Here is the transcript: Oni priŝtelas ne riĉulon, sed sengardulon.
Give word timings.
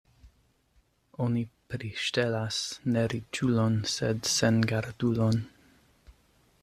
Oni 1.25 1.43
priŝtelas 1.73 2.61
ne 2.95 3.05
riĉulon, 3.13 3.77
sed 3.93 4.33
sengardulon. 4.33 5.41